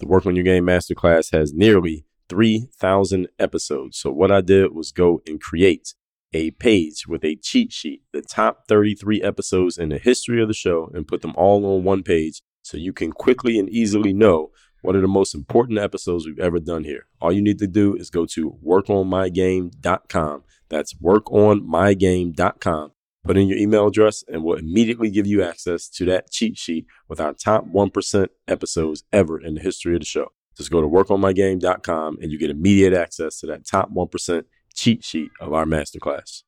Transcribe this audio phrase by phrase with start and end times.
[0.00, 3.98] The Work on Your Game Masterclass has nearly 3,000 episodes.
[3.98, 5.94] So, what I did was go and create
[6.32, 10.54] a page with a cheat sheet, the top 33 episodes in the history of the
[10.54, 14.50] show, and put them all on one page so you can quickly and easily know
[14.80, 17.06] what are the most important episodes we've ever done here.
[17.20, 20.44] All you need to do is go to workonmygame.com.
[20.70, 22.92] That's workonmygame.com.
[23.24, 26.86] Put in your email address and we'll immediately give you access to that cheat sheet
[27.08, 30.32] with our top 1% episodes ever in the history of the show.
[30.56, 34.44] Just go to workonmygame.com and you get immediate access to that top 1%
[34.74, 36.42] cheat sheet of our masterclass.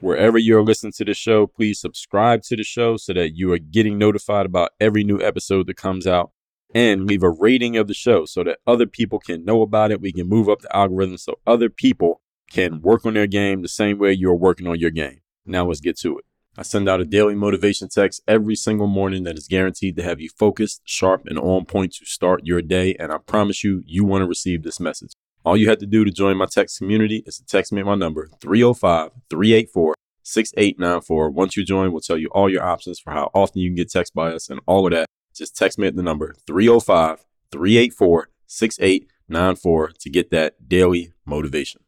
[0.00, 3.58] Wherever you're listening to the show, please subscribe to the show so that you are
[3.58, 6.32] getting notified about every new episode that comes out
[6.74, 10.00] and leave a rating of the show so that other people can know about it.
[10.00, 13.68] We can move up the algorithm so other people can work on their game the
[13.68, 15.20] same way you're working on your game.
[15.46, 16.24] Now let's get to it.
[16.56, 20.20] I send out a daily motivation text every single morning that is guaranteed to have
[20.20, 22.94] you focused, sharp, and on point to start your day.
[22.94, 25.12] And I promise you, you want to receive this message.
[25.44, 27.86] All you have to do to join my text community is to text me at
[27.86, 31.30] my number 305 384 6894.
[31.30, 33.90] Once you join, we'll tell you all your options for how often you can get
[33.90, 35.06] text by us and all of that.
[35.34, 41.83] Just text me at the number 305 384 6894 to get that daily motivation.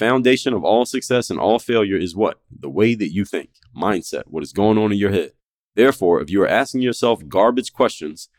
[0.00, 2.40] Foundation of all success and all failure is what?
[2.58, 5.32] The way that you think, mindset, what is going on in your head.
[5.74, 8.30] Therefore, if you are asking yourself garbage questions,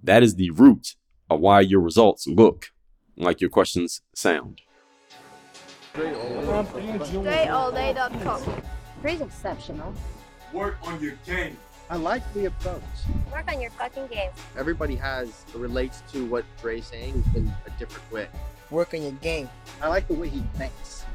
[0.00, 0.94] that is the root
[1.28, 2.70] of why your results look
[3.16, 4.60] like your questions sound.
[5.94, 8.62] DreAllDay.com.
[9.02, 9.92] Pretty exceptional.
[10.52, 11.56] Work on your game.
[11.90, 12.80] I like the approach.
[13.32, 14.30] Work on your fucking game.
[14.56, 18.28] Everybody has relates to what Dre's saying in a different way.
[18.70, 19.48] Work on your game.
[19.82, 20.97] I like the way he thinks.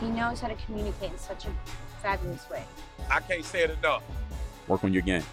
[0.00, 1.48] He knows how to communicate in such a
[2.02, 2.64] fabulous way.
[3.10, 4.02] I can't say it enough.
[4.66, 5.24] Work on your game.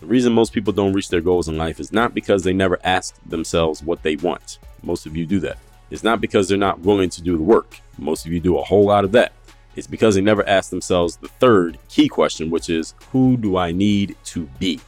[0.00, 2.78] The reason most people don't reach their goals in life is not because they never
[2.82, 4.58] ask themselves what they want.
[4.82, 5.58] Most of you do that.
[5.90, 7.78] It's not because they're not willing to do the work.
[7.98, 9.32] Most of you do a whole lot of that.
[9.76, 13.72] It's because they never ask themselves the third key question, which is who do I
[13.72, 14.80] need to be?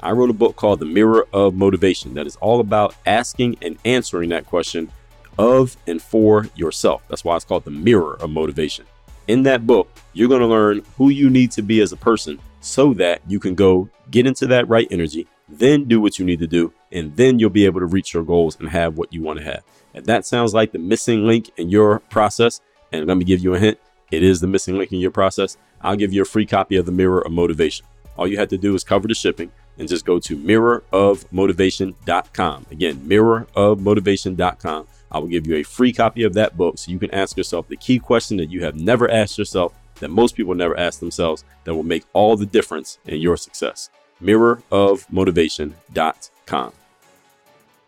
[0.00, 3.78] I wrote a book called The Mirror of Motivation that is all about asking and
[3.84, 4.90] answering that question
[5.38, 7.02] of and for yourself.
[7.08, 8.86] That's why it's called The Mirror of Motivation.
[9.28, 12.38] In that book, you're going to learn who you need to be as a person
[12.60, 16.40] so that you can go get into that right energy, then do what you need
[16.40, 19.22] to do, and then you'll be able to reach your goals and have what you
[19.22, 19.62] want to have.
[19.94, 22.60] If that sounds like the missing link in your process,
[22.92, 23.78] and let me give you a hint,
[24.10, 26.86] it is the missing link in your process, I'll give you a free copy of
[26.86, 27.84] The Mirror of Motivation.
[28.16, 32.66] All you have to do is cover the shipping and just go to mirrorofmotivation.com.
[32.70, 34.86] Again, mirrorofmotivation.com.
[35.12, 37.68] I will give you a free copy of that book so you can ask yourself
[37.68, 41.44] the key question that you have never asked yourself, that most people never ask themselves,
[41.64, 43.90] that will make all the difference in your success.
[44.22, 46.72] Mirrorofmotivation.com.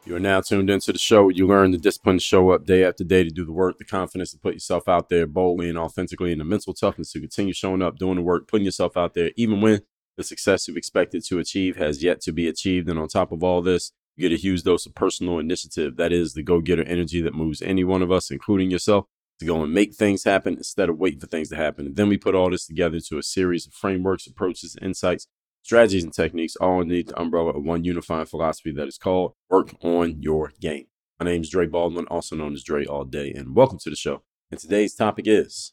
[0.07, 1.31] You are now tuned into the show.
[1.31, 3.87] You learn the discipline to show up day after day to do the work, the
[3.87, 7.55] confidence to put yourself out there boldly and authentically, and the mental toughness to continue
[7.55, 9.81] showing up, doing the work, putting yourself out there, even when
[10.19, 12.91] the success you expected to achieve has yet to be achieved.
[12.91, 15.97] And on top of all this, you get a huge dose of personal initiative.
[15.97, 19.07] That is the go getter energy that moves any one of us, including yourself,
[19.41, 21.87] to go and make things happen instead of waiting for things to happen.
[21.87, 25.27] And then we put all this together to a series of frameworks, approaches, insights,
[25.63, 29.75] strategies, and techniques, all underneath the umbrella of one unifying philosophy that is called Work
[29.83, 30.87] on Your Game.
[31.19, 33.97] My name is Dre Baldwin, also known as Dre All Day, and welcome to the
[33.97, 34.23] show.
[34.51, 35.73] And today's topic is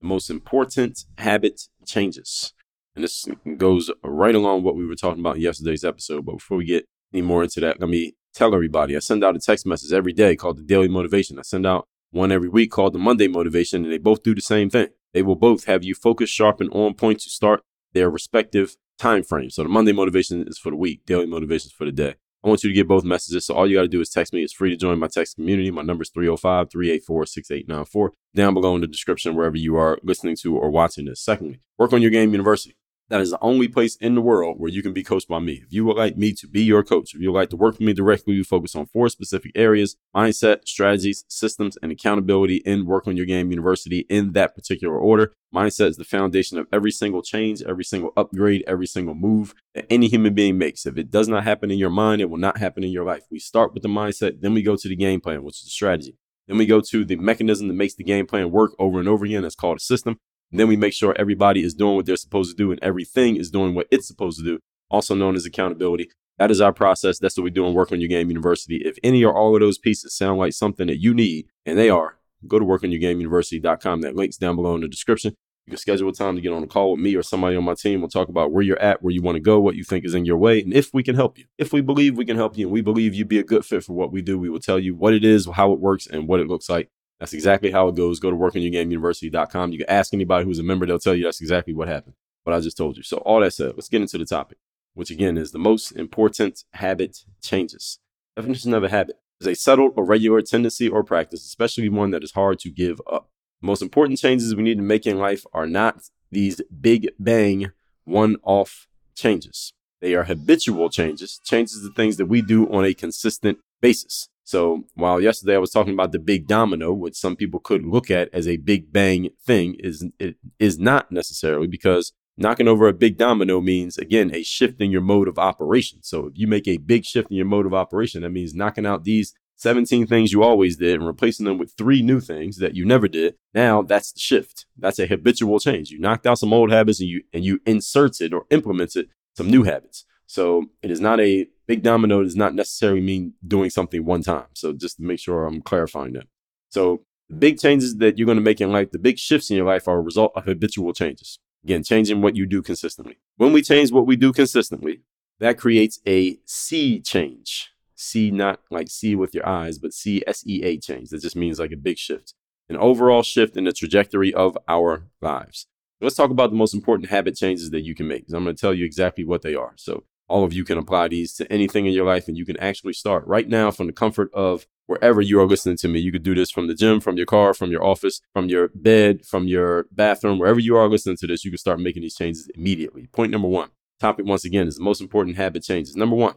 [0.00, 2.52] the most important habit changes.
[2.96, 3.26] And this
[3.56, 6.24] goes right along what we were talking about yesterday's episode.
[6.24, 9.36] But before we get any more into that, let me tell everybody I send out
[9.36, 11.38] a text message every day called the Daily Motivation.
[11.38, 14.40] I send out one every week called the Monday Motivation, and they both do the
[14.40, 14.88] same thing.
[15.12, 17.62] They will both have you focused, sharp, and on point to start
[17.92, 19.50] their respective time frame.
[19.50, 22.14] So the Monday motivation is for the week, daily motivation is for the day.
[22.44, 23.46] I want you to get both messages.
[23.46, 24.42] So all you got to do is text me.
[24.42, 25.70] It's free to join my text community.
[25.70, 28.12] My number is 305 384 6894.
[28.34, 31.20] Down below in the description, wherever you are listening to or watching this.
[31.20, 32.76] Secondly, work on your game university.
[33.08, 35.62] That is the only place in the world where you can be coached by me.
[35.64, 37.74] If you would like me to be your coach, if you would like to work
[37.74, 42.84] with me directly, we focus on four specific areas mindset, strategies, systems, and accountability in
[42.84, 45.32] Work on Your Game University in that particular order.
[45.54, 49.86] Mindset is the foundation of every single change, every single upgrade, every single move that
[49.88, 50.84] any human being makes.
[50.84, 53.22] If it does not happen in your mind, it will not happen in your life.
[53.30, 55.70] We start with the mindset, then we go to the game plan, which is the
[55.70, 56.16] strategy.
[56.48, 59.24] Then we go to the mechanism that makes the game plan work over and over
[59.24, 59.42] again.
[59.42, 60.18] That's called a system.
[60.50, 63.36] And then we make sure everybody is doing what they're supposed to do and everything
[63.36, 64.58] is doing what it's supposed to do,
[64.90, 66.08] also known as accountability.
[66.38, 67.18] That is our process.
[67.18, 68.82] That's what we do in Work on Your Game University.
[68.84, 71.88] If any or all of those pieces sound like something that you need, and they
[71.88, 74.02] are, go to workonyourgameuniversity.com.
[74.02, 75.34] That link's down below in the description.
[75.66, 77.64] You can schedule a time to get on a call with me or somebody on
[77.64, 78.00] my team.
[78.00, 80.14] We'll talk about where you're at, where you want to go, what you think is
[80.14, 81.46] in your way, and if we can help you.
[81.58, 83.82] If we believe we can help you and we believe you'd be a good fit
[83.82, 86.28] for what we do, we will tell you what it is, how it works, and
[86.28, 86.88] what it looks like.
[87.18, 88.20] That's exactly how it goes.
[88.20, 89.72] Go to workonyourgameuniversity.com.
[89.72, 92.14] You can ask anybody who's a member, they'll tell you that's exactly what happened.
[92.44, 93.02] What I just told you.
[93.02, 94.58] So, all that said, let's get into the topic,
[94.94, 97.98] which again is the most important habit changes.
[98.36, 102.22] Definition of a habit is a settled or regular tendency or practice, especially one that
[102.22, 103.30] is hard to give up.
[103.62, 107.72] The most important changes we need to make in life are not these big bang,
[108.04, 109.72] one off changes.
[110.00, 114.28] They are habitual changes, changes to things that we do on a consistent basis.
[114.46, 118.12] So while yesterday I was talking about the big domino, which some people could look
[118.12, 122.92] at as a big bang thing, is it is not necessarily because knocking over a
[122.92, 125.98] big domino means again a shift in your mode of operation.
[126.04, 128.86] So if you make a big shift in your mode of operation, that means knocking
[128.86, 132.76] out these 17 things you always did and replacing them with three new things that
[132.76, 133.34] you never did.
[133.52, 134.66] Now that's the shift.
[134.78, 135.90] That's a habitual change.
[135.90, 139.64] You knocked out some old habits and you and you inserted or implemented some new
[139.64, 140.04] habits.
[140.28, 144.46] So it is not a big domino does not necessarily mean doing something one time.
[144.54, 146.26] So just to make sure I'm clarifying that.
[146.68, 147.04] So
[147.38, 149.88] big changes that you're going to make in life, the big shifts in your life
[149.88, 151.38] are a result of habitual changes.
[151.64, 153.18] Again, changing what you do consistently.
[153.36, 155.02] When we change what we do consistently,
[155.40, 157.70] that creates a sea change.
[157.94, 161.10] See, not like see with your eyes, but C S E A change.
[161.10, 162.34] That just means like a big shift,
[162.68, 165.66] an overall shift in the trajectory of our lives.
[166.00, 168.26] Let's talk about the most important habit changes that you can make.
[168.32, 169.72] I'm going to tell you exactly what they are.
[169.76, 172.56] So all of you can apply these to anything in your life and you can
[172.58, 176.00] actually start right now from the comfort of wherever you are listening to me.
[176.00, 178.70] You could do this from the gym, from your car, from your office, from your
[178.74, 182.16] bed, from your bathroom, wherever you are listening to this, you can start making these
[182.16, 183.06] changes immediately.
[183.08, 183.70] Point number one
[184.00, 185.96] topic, once again, is the most important habit changes.
[185.96, 186.34] Number one,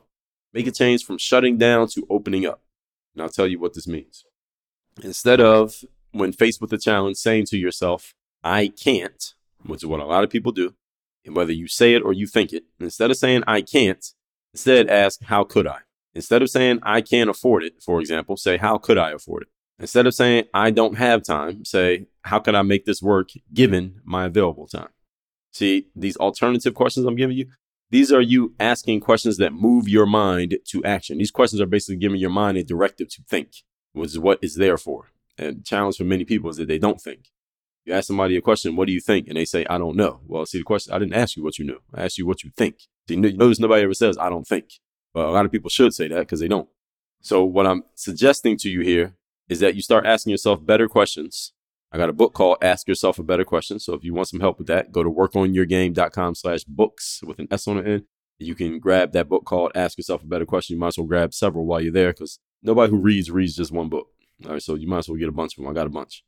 [0.53, 2.62] make a change from shutting down to opening up.
[3.13, 4.24] And I'll tell you what this means.
[5.03, 8.13] Instead of, when faced with a challenge, saying to yourself,
[8.44, 9.33] I can't,
[9.65, 10.74] which is what a lot of people do,
[11.25, 14.06] and whether you say it or you think it, instead of saying I can't,
[14.54, 15.80] instead ask how could I?
[16.13, 19.50] Instead of saying I can't afford it, for example, say how could I afford it?
[19.80, 24.01] Instead of saying I don't have time, say how can I make this work given
[24.04, 24.89] my available time?
[25.51, 27.48] See, these alternative questions I'm giving you,
[27.92, 31.18] these are you asking questions that move your mind to action.
[31.18, 33.50] These questions are basically giving your mind a directive to think,
[33.94, 35.07] which is what it's there for.
[35.38, 37.30] And the challenge for many people is that they don't think.
[37.89, 39.27] You ask somebody a question, what do you think?
[39.27, 40.19] And they say, I don't know.
[40.27, 41.80] Well, see, the question, I didn't ask you what you knew.
[41.91, 42.75] I asked you what you think.
[43.07, 44.65] See, notice nobody ever says, I don't think.
[45.12, 46.69] But a lot of people should say that because they don't.
[47.21, 49.15] So what I'm suggesting to you here
[49.50, 51.51] is that you start asking yourself better questions.
[51.91, 53.80] I got a book called Ask Yourself a Better Question.
[53.80, 57.47] So if you want some help with that, go to workonyourgame.com slash books with an
[57.50, 58.03] S on the end.
[58.38, 60.75] You can grab that book called Ask Yourself a Better Question.
[60.75, 63.71] You might as well grab several while you're there because nobody who reads reads just
[63.71, 64.09] one book.
[64.45, 65.71] All right, so you might as well get a bunch of them.
[65.71, 66.24] I got a bunch.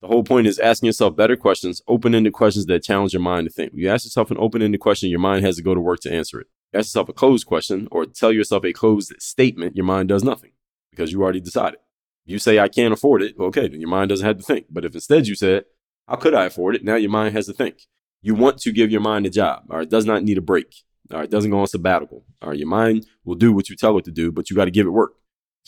[0.00, 3.46] The whole point is asking yourself better questions, open ended questions that challenge your mind
[3.46, 3.72] to think.
[3.72, 6.00] When you ask yourself an open ended question, your mind has to go to work
[6.00, 6.46] to answer it.
[6.72, 10.24] You ask yourself a closed question or tell yourself a closed statement, your mind does
[10.24, 10.52] nothing
[10.90, 11.80] because you already decided.
[12.24, 14.66] You say, I can't afford it, okay, then your mind doesn't have to think.
[14.70, 15.64] But if instead you said,
[16.08, 16.84] How could I afford it?
[16.84, 17.82] Now your mind has to think.
[18.22, 20.76] You want to give your mind a job, or it does not need a break.
[21.10, 22.24] It doesn't go on sabbatical.
[22.42, 24.70] Right, your mind will do what you tell it to do, but you got to
[24.70, 25.14] give it work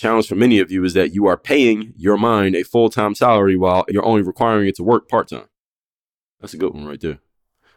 [0.03, 3.15] challenge for many of you is that you are paying your mind a full time
[3.15, 5.47] salary while you're only requiring it to work part time.
[6.41, 7.21] That's a good one right there.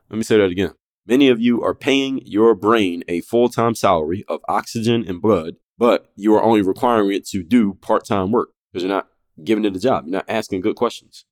[0.10, 0.74] Let me say that again.
[1.06, 5.58] Many of you are paying your brain a full time salary of oxygen and blood,
[5.78, 9.08] but you are only requiring it to do part time work because you're not
[9.44, 10.06] giving it a job.
[10.06, 11.26] You're not asking good questions.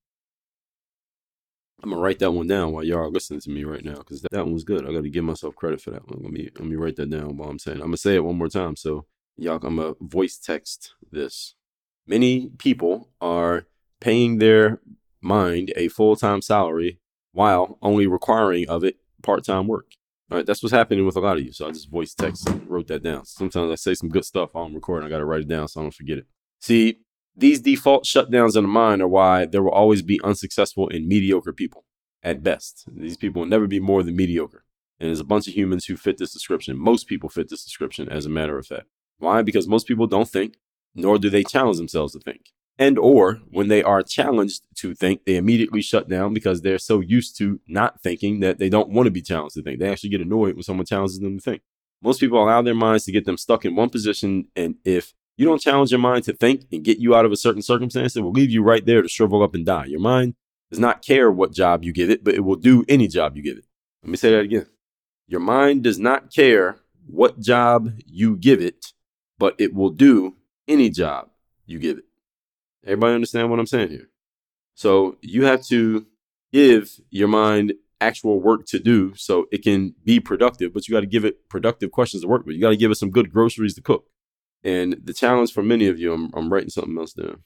[1.82, 4.22] I'm gonna write that one down while y'all are listening to me right now because
[4.22, 4.88] that, one was good.
[4.88, 6.22] I got to give myself credit for that one.
[6.22, 7.78] Let me let me write that down while I'm saying.
[7.78, 11.56] I'm gonna say it one more time so y'all, I'm gonna uh, voice text this.
[12.06, 13.68] Many people are
[14.02, 14.82] paying their
[15.22, 17.00] mind a full time salary
[17.32, 19.92] while only requiring of it part time work.
[20.32, 21.52] All right, that's what's happening with a lot of you.
[21.52, 23.25] So I just voice text wrote that down.
[23.25, 25.06] Sometimes I say some good stuff while I'm recording.
[25.06, 26.25] I got to write it down so I don't forget it.
[26.60, 27.00] See,
[27.36, 31.54] these default shutdowns in the mind are why there will always be unsuccessful and mediocre
[31.54, 31.86] people
[32.22, 32.86] at best.
[32.92, 34.66] These people will never be more than mediocre.
[35.00, 36.78] And there's a bunch of humans who fit this description.
[36.78, 38.88] Most people fit this description, as a matter of fact.
[39.24, 39.42] Why?
[39.42, 40.58] Because most people don't think,
[40.94, 42.51] nor do they challenge themselves to think.
[42.77, 47.00] And or when they are challenged to think, they immediately shut down because they're so
[47.00, 49.80] used to not thinking that they don't want to be challenged to think.
[49.80, 51.62] They actually get annoyed when someone challenges them to think.
[52.01, 54.48] Most people allow their minds to get them stuck in one position.
[54.56, 57.38] And if you don't challenge your mind to think and get you out of a
[57.38, 59.86] certain circumstance, it will leave you right there to shrivel up and die.
[59.86, 60.36] Your mind
[60.70, 63.44] does not care what job you give it, but it will do any job you
[63.44, 63.65] give it.
[64.03, 64.65] Let me say that again.
[65.27, 68.93] Your mind does not care what job you give it,
[69.44, 70.38] but it will do
[70.70, 71.30] any job
[71.66, 72.06] you give it.
[72.86, 74.10] Everybody understand what I'm saying here?
[74.74, 76.08] So you have to
[76.54, 81.02] give your mind actual work to do so it can be productive, but you got
[81.02, 82.56] to give it productive questions to work with.
[82.56, 84.06] You got to give it some good groceries to cook.
[84.64, 87.44] And the challenge for many of you, I'm, I'm writing something else down.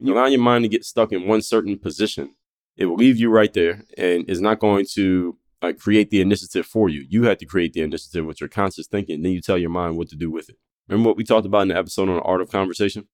[0.00, 2.34] You allow your mind to get stuck in one certain position,
[2.76, 6.66] it will leave you right there and is not going to like create the initiative
[6.66, 7.04] for you.
[7.08, 9.22] You have to create the initiative with your conscious thinking.
[9.22, 10.56] Then you tell your mind what to do with it.
[10.88, 13.08] Remember what we talked about in the episode on the art of conversation?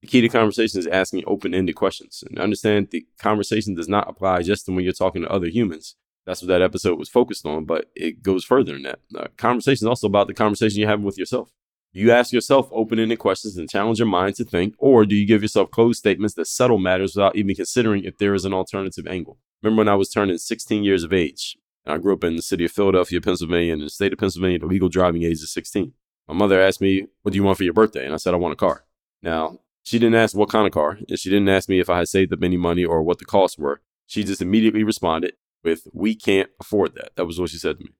[0.00, 2.22] The key to conversation is asking open ended questions.
[2.28, 5.96] And understand the conversation does not apply just to when you're talking to other humans.
[6.24, 9.00] That's what that episode was focused on, but it goes further than that.
[9.16, 11.50] Uh, conversation is also about the conversation you're having with yourself.
[11.90, 15.26] You ask yourself open ended questions and challenge your mind to think, or do you
[15.26, 19.06] give yourself closed statements that settle matters without even considering if there is an alternative
[19.06, 19.38] angle?
[19.62, 21.56] Remember when I was turning 16 years of age?
[21.88, 24.58] I grew up in the city of Philadelphia, Pennsylvania, and in the state of Pennsylvania,
[24.58, 25.92] the legal driving age is 16.
[26.26, 28.04] My mother asked me, What do you want for your birthday?
[28.04, 28.84] And I said, I want a car.
[29.22, 31.98] Now, she didn't ask what kind of car, and she didn't ask me if I
[31.98, 33.80] had saved up any money or what the costs were.
[34.06, 37.12] She just immediately responded with, We can't afford that.
[37.16, 37.92] That was what she said to me.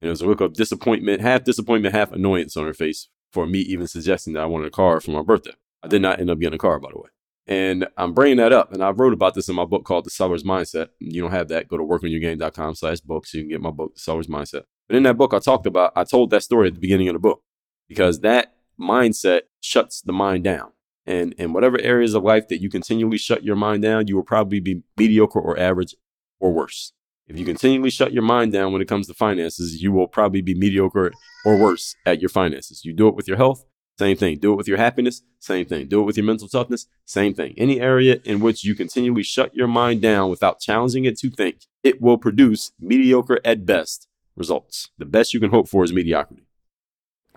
[0.00, 3.46] And it was a look of disappointment, half disappointment, half annoyance on her face for
[3.46, 5.54] me even suggesting that I wanted a car for my birthday.
[5.82, 7.08] I did not end up getting a car, by the way.
[7.46, 10.10] And I'm bringing that up, and I wrote about this in my book called The
[10.10, 10.88] Seller's Mindset.
[10.98, 13.32] You don't have that, go to workonyourgame.com slash books.
[13.32, 14.62] So you can get my book, The Seller's Mindset.
[14.88, 17.14] But in that book, I talked about, I told that story at the beginning of
[17.14, 17.42] the book
[17.88, 20.72] because that mindset shuts the mind down.
[21.06, 24.22] And in whatever areas of life that you continually shut your mind down, you will
[24.22, 25.94] probably be mediocre or average
[26.40, 26.92] or worse.
[27.26, 30.42] If you continually shut your mind down when it comes to finances, you will probably
[30.42, 31.12] be mediocre
[31.44, 32.84] or worse at your finances.
[32.84, 33.64] You do it with your health,
[33.98, 34.38] same thing.
[34.38, 35.86] Do it with your happiness, same thing.
[35.88, 37.54] Do it with your mental toughness, same thing.
[37.56, 41.66] Any area in which you continually shut your mind down without challenging it to think,
[41.82, 44.90] it will produce mediocre at best results.
[44.98, 46.46] The best you can hope for is mediocrity.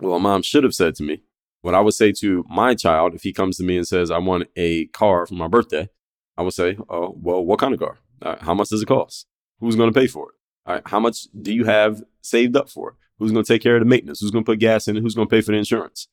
[0.00, 1.22] Well, a mom should have said to me,
[1.60, 4.18] what I would say to my child if he comes to me and says, I
[4.18, 5.88] want a car for my birthday,
[6.36, 7.98] I would say, Oh, well, what kind of car?
[8.22, 9.26] Uh, how much does it cost?
[9.60, 10.34] Who's going to pay for it?
[10.66, 12.94] All right, how much do you have saved up for it?
[13.18, 14.20] Who's going to take care of the maintenance?
[14.20, 15.00] Who's going to put gas in it?
[15.00, 16.08] Who's going to pay for the insurance?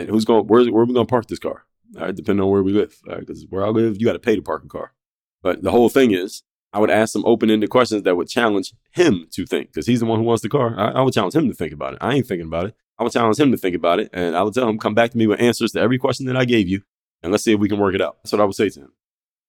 [0.00, 0.46] And who's going?
[0.46, 1.64] Where's where are we going to park this car?
[1.96, 3.00] All right, depending on where we live.
[3.04, 4.92] Because where I live, you got to pay to park a car.
[5.42, 6.42] But the whole thing is,
[6.72, 10.06] I would ask some open-ended questions that would challenge him to think, because he's the
[10.06, 10.78] one who wants the car.
[10.78, 11.98] I, I would challenge him to think about it.
[12.00, 12.74] I ain't thinking about it.
[12.98, 15.10] I would challenge him to think about it, and I would tell him, come back
[15.10, 16.82] to me with answers to every question that I gave you,
[17.22, 18.18] and let's see if we can work it out.
[18.22, 18.92] That's what I would say to him.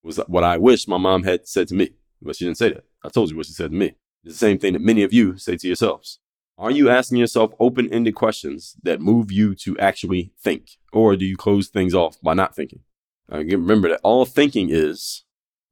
[0.03, 1.91] Was what I wish my mom had said to me,
[2.22, 2.86] but she didn't say that.
[3.03, 3.93] I told you what she said to me.
[4.24, 6.20] It's the same thing that many of you say to yourselves.
[6.62, 10.77] Are you asking yourself open ended questions that move you to actually think?
[10.94, 12.82] Or do you close things off by not thinking?
[13.30, 15.24] Again, remember that all thinking is,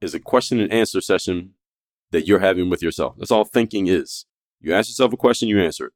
[0.01, 1.51] is a question and answer session
[2.09, 3.13] that you're having with yourself.
[3.19, 4.25] That's all thinking is.
[4.61, 5.93] You ask yourself a question, you answer it.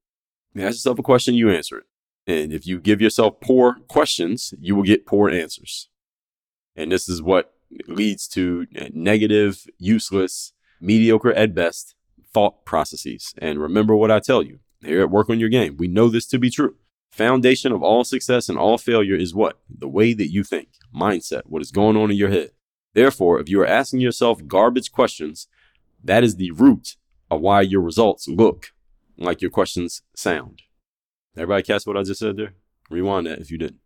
[0.53, 1.85] You ask yourself a question, you answer it.
[2.27, 5.89] And if you give yourself poor questions, you will get poor answers.
[6.75, 7.51] And this is what
[7.87, 11.95] leads to negative, useless, mediocre at best
[12.31, 13.33] thought processes.
[13.39, 15.77] And remember what I tell you here at Work on Your Game.
[15.77, 16.75] We know this to be true.
[17.11, 19.59] Foundation of all success and all failure is what?
[19.69, 22.51] The way that you think, mindset, what is going on in your head.
[22.93, 25.47] Therefore, if you are asking yourself garbage questions,
[26.03, 26.95] that is the root
[27.29, 28.71] of why your results look
[29.17, 30.61] like your questions sound.
[31.35, 32.53] Everybody catch what I just said there?
[32.89, 33.79] Rewind that if you didn't.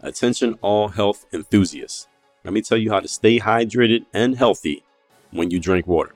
[0.00, 2.08] Attention, all health enthusiasts.
[2.44, 4.84] Let me tell you how to stay hydrated and healthy
[5.30, 6.14] when you drink water.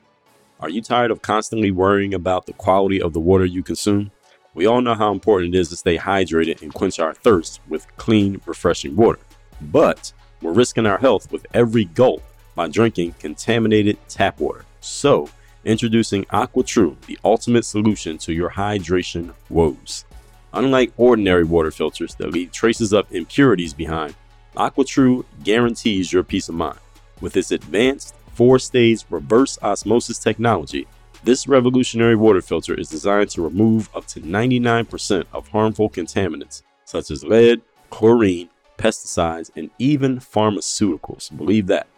[0.61, 4.11] Are you tired of constantly worrying about the quality of the water you consume?
[4.55, 7.87] We all know how important it is to stay hydrated and quench our thirst with
[7.97, 9.21] clean, refreshing water.
[9.61, 10.13] But
[10.43, 12.25] we're risking our health with every gulp
[12.57, 14.65] by drinking contaminated tap water.
[14.81, 15.31] So,
[15.65, 20.07] introducing AquaTru, the ultimate solution to your hydration woes.
[20.55, 24.17] Unlike ordinary water filters that leave traces of impurities behind,
[24.57, 26.81] AquaTru guarantees your peace of mind.
[27.21, 30.87] With its advanced four stage reverse osmosis technology,
[31.25, 37.11] this revolutionary water filter is designed to remove up to 99% of harmful contaminants such
[37.11, 41.37] as lead, chlorine, pesticides, and even pharmaceuticals.
[41.37, 41.89] Believe that.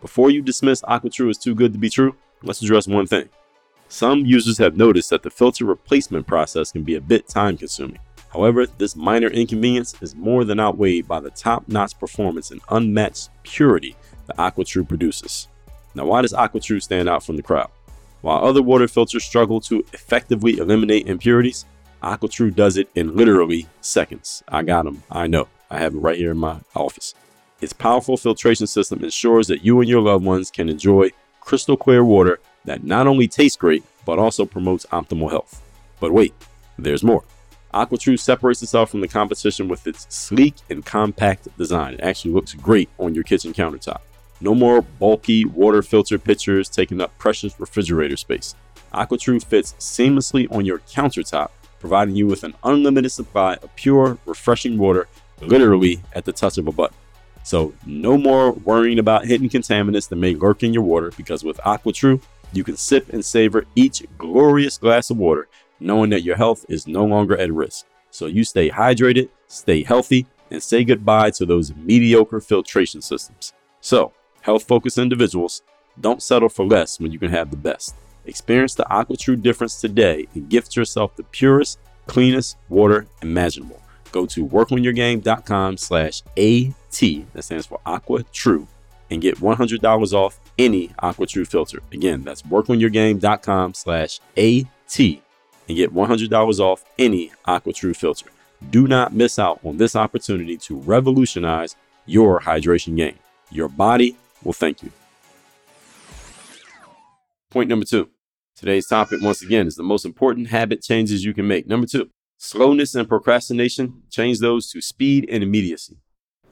[0.00, 3.28] Before you dismiss AquaTru as too good to be true, let's address one thing.
[3.88, 7.98] Some users have noticed that the filter replacement process can be a bit time consuming.
[8.32, 13.28] However, this minor inconvenience is more than outweighed by the top notch performance and unmatched
[13.42, 13.96] purity
[14.28, 15.48] that AquaTru produces.
[15.94, 17.70] Now, why does AquaTru stand out from the crowd?
[18.22, 21.64] While other water filters struggle to effectively eliminate impurities,
[22.02, 24.42] AquaTru does it in literally seconds.
[24.48, 25.02] I got them.
[25.10, 25.48] I know.
[25.70, 27.14] I have it right here in my office.
[27.60, 32.04] Its powerful filtration system ensures that you and your loved ones can enjoy crystal clear
[32.04, 35.62] water that not only tastes great, but also promotes optimal health.
[35.98, 36.34] But wait,
[36.78, 37.24] there's more.
[37.74, 41.94] AquaTru separates itself from the competition with its sleek and compact design.
[41.94, 44.00] It actually looks great on your kitchen countertop.
[44.40, 48.54] No more bulky water filter pitchers taking up precious refrigerator space.
[48.94, 54.78] AquaTru fits seamlessly on your countertop, providing you with an unlimited supply of pure, refreshing
[54.78, 55.08] water
[55.40, 56.96] literally at the touch of a button.
[57.42, 61.56] So, no more worrying about hidden contaminants that may lurk in your water because with
[61.58, 62.20] AquaTru,
[62.52, 65.48] you can sip and savor each glorious glass of water
[65.80, 67.86] knowing that your health is no longer at risk.
[68.10, 73.52] So you stay hydrated, stay healthy, and say goodbye to those mediocre filtration systems.
[73.80, 75.62] So, health focused individuals,
[76.00, 77.94] don't settle for less when you can have the best.
[78.26, 83.80] Experience the AquaTru difference today and gift yourself the purest, cleanest water imaginable.
[84.12, 87.00] Go to workonyourgame.com slash AT,
[87.32, 88.66] that stands for AquaTru,
[89.10, 91.80] and get $100 off any AquaTru filter.
[91.92, 98.26] Again, that's workonyourgame.com slash AT and get $100 off any AquaTru filter.
[98.70, 103.18] Do not miss out on this opportunity to revolutionize your hydration game.
[103.50, 104.90] Your body will thank you.
[107.50, 108.10] Point number two.
[108.56, 111.66] Today's topic, once again, is the most important habit changes you can make.
[111.66, 114.02] Number two, slowness and procrastination.
[114.10, 115.96] Change those to speed and immediacy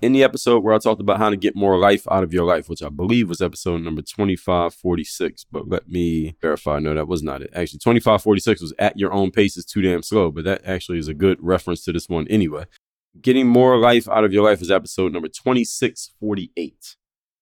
[0.01, 2.45] in the episode where I talked about how to get more life out of your
[2.45, 6.79] life, which I believe was episode number 2546, but let me verify.
[6.79, 7.51] No, that was not it.
[7.53, 11.09] Actually, 2546 was at your own pace is too damn slow, but that actually is
[11.09, 12.65] a good reference to this one anyway.
[13.21, 16.97] Getting more life out of your life is episode number 2648.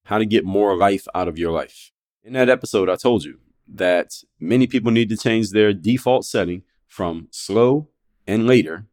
[0.07, 1.91] How to get more life out of your life.
[2.23, 6.63] In that episode, I told you that many people need to change their default setting
[6.87, 7.89] from slow
[8.25, 8.87] and later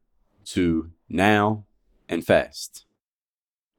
[0.46, 1.66] to now
[2.10, 2.86] and fast.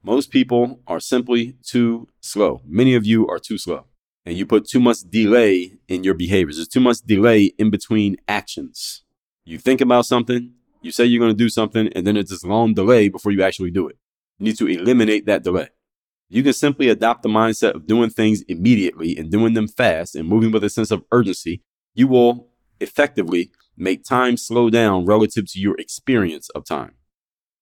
[0.01, 2.63] Most people are simply too slow.
[2.65, 3.87] Many of you are too slow.
[4.25, 6.57] And you put too much delay in your behaviors.
[6.57, 9.03] There's too much delay in between actions.
[9.45, 12.45] You think about something, you say you're going to do something, and then it's this
[12.45, 13.99] long delay before you actually do it.
[14.39, 15.71] You need to eliminate that delay.
[16.35, 20.29] You can simply adopt the mindset of doing things immediately and doing them fast and
[20.29, 21.63] moving with a sense of urgency.
[21.95, 22.49] You will
[22.81, 26.97] effectively make time slow down relative to your experience of time.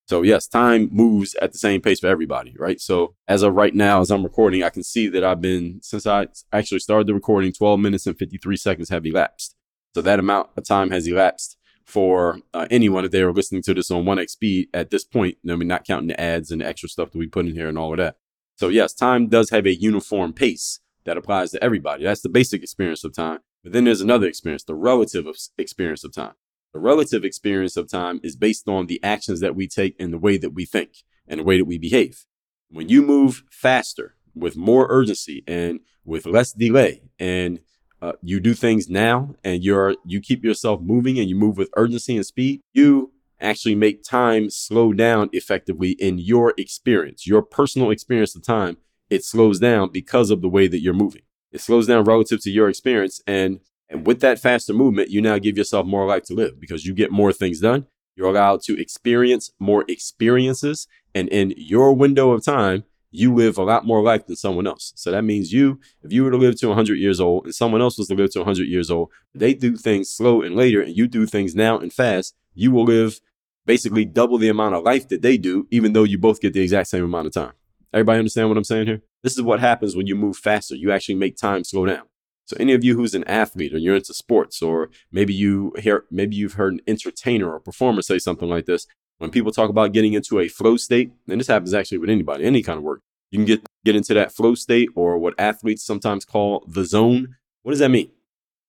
[0.08, 2.80] So yes, time moves at the same pace for everybody, right?
[2.80, 6.06] So as of right now, as I'm recording, I can see that I've been since
[6.06, 9.54] I actually started the recording, 12 minutes and 53 seconds have elapsed.
[9.94, 13.74] So that amount of time has elapsed for uh, anyone if they are listening to
[13.74, 15.36] this on 1x speed at this point.
[15.46, 17.68] I mean, not counting the ads and the extra stuff that we put in here
[17.68, 18.16] and all of that.
[18.56, 22.04] So yes, time does have a uniform pace that applies to everybody.
[22.04, 23.40] That's the basic experience of time.
[23.62, 25.26] But then there's another experience, the relative
[25.58, 26.34] experience of time.
[26.72, 30.18] The relative experience of time is based on the actions that we take and the
[30.18, 32.24] way that we think and the way that we behave.
[32.70, 37.60] When you move faster with more urgency and with less delay and
[38.00, 41.70] uh, you do things now and you're you keep yourself moving and you move with
[41.76, 43.11] urgency and speed you
[43.42, 48.76] actually make time slow down effectively in your experience your personal experience of time
[49.10, 52.50] it slows down because of the way that you're moving it slows down relative to
[52.50, 53.60] your experience and
[53.92, 56.94] and with that faster movement, you now give yourself more life to live because you
[56.94, 57.86] get more things done.
[58.16, 60.88] You're allowed to experience more experiences.
[61.14, 64.94] And in your window of time, you live a lot more life than someone else.
[64.96, 67.82] So that means you, if you were to live to 100 years old and someone
[67.82, 70.96] else was to live to 100 years old, they do things slow and later, and
[70.96, 73.20] you do things now and fast, you will live
[73.66, 76.62] basically double the amount of life that they do, even though you both get the
[76.62, 77.52] exact same amount of time.
[77.92, 79.02] Everybody understand what I'm saying here?
[79.22, 80.74] This is what happens when you move faster.
[80.74, 82.04] You actually make time slow down.
[82.44, 86.04] So any of you who's an athlete or you're into sports, or maybe you hear
[86.10, 88.86] maybe you've heard an entertainer or performer say something like this.
[89.18, 92.44] When people talk about getting into a flow state, and this happens actually with anybody,
[92.44, 95.84] any kind of work, you can get get into that flow state or what athletes
[95.84, 97.36] sometimes call the zone.
[97.62, 98.10] What does that mean?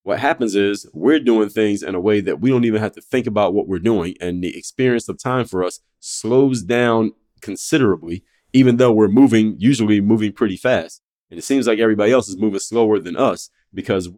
[0.04, 3.02] What happens is we're doing things in a way that we don't even have to
[3.02, 8.24] think about what we're doing, and the experience of time for us slows down considerably,
[8.52, 11.02] even though we're moving, usually moving pretty fast.
[11.30, 14.10] And it seems like everybody else is moving slower than us because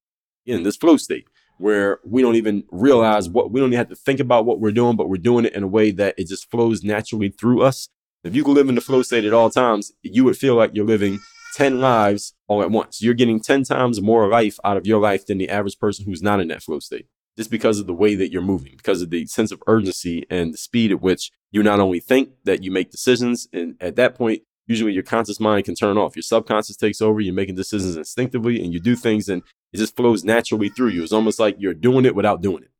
[0.45, 3.95] in this flow state where we don't even realize what we don't even have to
[3.95, 6.49] think about what we're doing, but we're doing it in a way that it just
[6.49, 7.87] flows naturally through us.
[8.23, 10.71] If you could live in the flow state at all times, you would feel like
[10.73, 11.19] you're living
[11.55, 13.01] 10 lives all at once.
[13.01, 16.21] You're getting 10 times more life out of your life than the average person who's
[16.21, 17.07] not in that flow state.
[17.37, 20.53] Just because of the way that you're moving, because of the sense of urgency and
[20.53, 24.15] the speed at which you not only think that you make decisions, and at that
[24.15, 26.15] point, usually your conscious mind can turn off.
[26.17, 29.41] Your subconscious takes over, you're making decisions instinctively, and you do things and
[29.71, 31.03] it just flows naturally through you.
[31.03, 32.71] It's almost like you're doing it without doing it.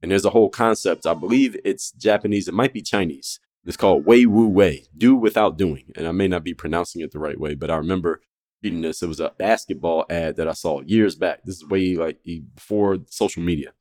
[0.00, 3.40] And there's a whole concept, I believe it's Japanese, it might be Chinese.
[3.64, 5.92] It's called Wei Wu Wei, do without doing.
[5.96, 8.20] And I may not be pronouncing it the right way, but I remember
[8.62, 9.02] reading this.
[9.02, 11.44] It was a basketball ad that I saw years back.
[11.44, 12.18] This is way like
[12.54, 13.72] before social media.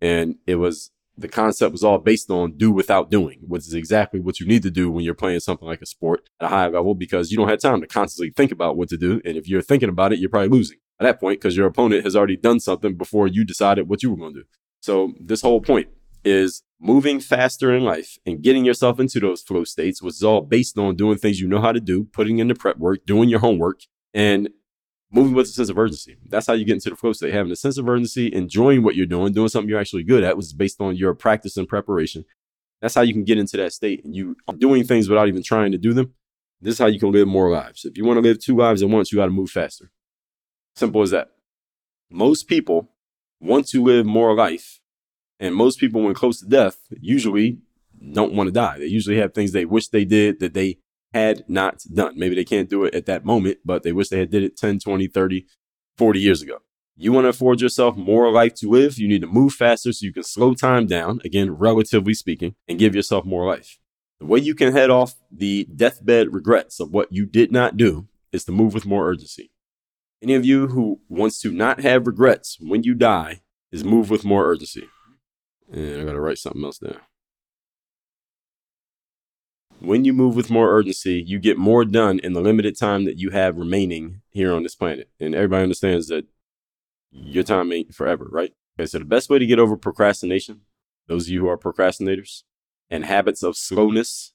[0.00, 4.20] And it was the concept was all based on do without doing, which is exactly
[4.20, 6.68] what you need to do when you're playing something like a sport at a high
[6.68, 9.20] level because you don't have time to constantly think about what to do.
[9.24, 12.04] And if you're thinking about it, you're probably losing at that point because your opponent
[12.04, 14.46] has already done something before you decided what you were going to do.
[14.80, 15.88] So this whole point
[16.28, 20.42] is moving faster in life and getting yourself into those flow states, which is all
[20.42, 23.28] based on doing things you know how to do, putting in the prep work, doing
[23.28, 23.80] your homework,
[24.14, 24.48] and
[25.10, 26.16] moving with a sense of urgency.
[26.28, 28.94] That's how you get into the flow state, having a sense of urgency, enjoying what
[28.94, 32.24] you're doing, doing something you're actually good at, is based on your practice and preparation.
[32.80, 35.42] That's how you can get into that state and you are doing things without even
[35.42, 36.14] trying to do them.
[36.60, 37.84] This is how you can live more lives.
[37.84, 39.90] If you want to live two lives at once, you got to move faster.
[40.76, 41.30] Simple as that.
[42.10, 42.90] Most people
[43.40, 44.77] want to live more life.
[45.40, 47.58] And most people, when close to death, usually
[48.12, 48.78] don't want to die.
[48.78, 50.78] They usually have things they wish they did that they
[51.12, 52.18] had not done.
[52.18, 54.56] Maybe they can't do it at that moment, but they wish they had did it
[54.56, 55.46] 10, 20, 30,
[55.96, 56.58] 40 years ago.
[56.96, 60.04] You want to afford yourself more life to live, you need to move faster so
[60.04, 63.78] you can slow time down, again, relatively speaking, and give yourself more life.
[64.18, 68.08] The way you can head off the deathbed regrets of what you did not do
[68.32, 69.52] is to move with more urgency.
[70.20, 74.24] Any of you who wants to not have regrets when you die is move with
[74.24, 74.88] more urgency.
[75.72, 77.00] And I got to write something else down.
[79.80, 83.18] When you move with more urgency, you get more done in the limited time that
[83.18, 85.08] you have remaining here on this planet.
[85.20, 86.26] And everybody understands that
[87.12, 88.52] your time ain't forever, right?
[88.78, 90.62] Okay, so the best way to get over procrastination,
[91.06, 92.42] those of you who are procrastinators,
[92.90, 94.32] and habits of slowness,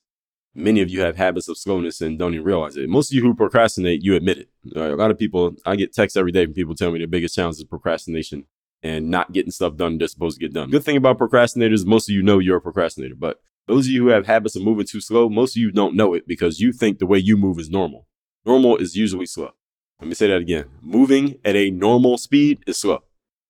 [0.56, 2.88] many of you have habits of slowness and don't even realize it.
[2.88, 4.50] Most of you who procrastinate, you admit it.
[4.76, 7.08] Uh, a lot of people, I get texts every day from people telling me the
[7.08, 8.46] biggest challenge is procrastination
[8.84, 10.70] and not getting stuff done they're supposed to get done.
[10.70, 14.04] Good thing about procrastinators, most of you know you're a procrastinator, but those of you
[14.04, 16.74] who have habits of moving too slow, most of you don't know it because you
[16.74, 18.08] think the way you move is normal.
[18.46, 19.52] Normal is usually slow.
[20.00, 20.66] Let me say that again.
[20.82, 23.04] Moving at a normal speed is slow.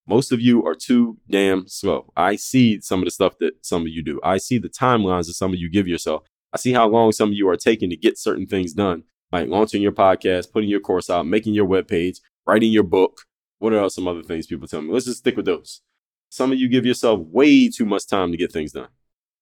[0.06, 2.12] Most of you are too damn slow.
[2.16, 4.20] I see some of the stuff that some of you do.
[4.24, 6.24] I see the timelines that some of you give yourself.
[6.54, 9.48] I see how long some of you are taking to get certain things done, like
[9.48, 13.22] launching your podcast, putting your course out, making your web page, writing your book.
[13.64, 14.92] What are some other things people tell me?
[14.92, 15.80] Let's just stick with those.
[16.28, 18.90] Some of you give yourself way too much time to get things done.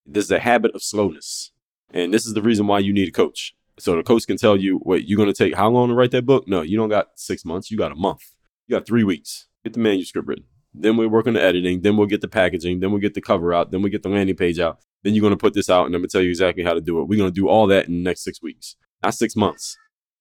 [0.06, 1.52] This is a habit of slowness.
[1.92, 3.56] And this is the reason why you need a coach.
[3.80, 6.12] So the coach can tell you, wait, you're going to take how long to write
[6.12, 6.48] that book?
[6.48, 7.72] No, you don't got six months.
[7.72, 8.22] You got a month.
[8.68, 9.48] You got three weeks.
[9.64, 10.46] Get the manuscript written.
[10.72, 11.82] Then we work on the editing.
[11.82, 12.80] Then we'll get the packaging.
[12.80, 13.72] Then we'll get the cover out.
[13.72, 14.82] Then we get the landing page out.
[15.02, 16.76] Then you're going to put this out and I'm going to tell you exactly how
[16.76, 17.06] to do it.
[17.06, 18.76] We're going to do all that in the next six weeks.
[19.02, 19.78] Not six months,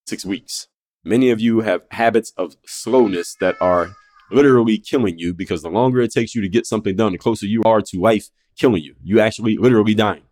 [0.06, 0.69] six weeks.
[1.04, 3.96] Many of you have habits of slowness that are
[4.30, 7.46] literally killing you because the longer it takes you to get something done, the closer
[7.46, 8.94] you are to life killing you.
[9.02, 10.22] You actually literally dying.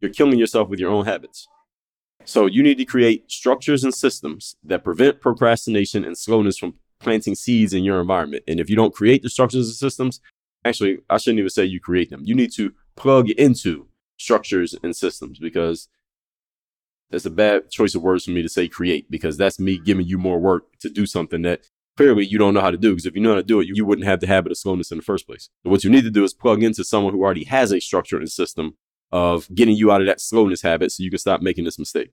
[0.00, 1.46] You're killing yourself with your own habits.
[2.24, 7.34] So you need to create structures and systems that prevent procrastination and slowness from planting
[7.34, 8.44] seeds in your environment.
[8.46, 10.20] And if you don't create the structures and systems,
[10.64, 12.22] actually, I shouldn't even say you create them.
[12.24, 15.88] You need to plug into structures and systems because
[17.10, 20.06] that's a bad choice of words for me to say create because that's me giving
[20.06, 23.06] you more work to do something that clearly you don't know how to do because
[23.06, 24.98] if you know how to do it, you, wouldn't have the habit of slowness in
[24.98, 25.50] the first place.
[25.64, 28.16] So what you need to do is plug into someone who already has a structure
[28.16, 28.76] and system
[29.12, 32.12] of getting you out of that slowness habit so you can stop making this mistake.